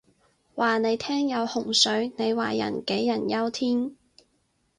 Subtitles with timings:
[0.55, 3.95] 話你聽有洪水，你話人杞人憂天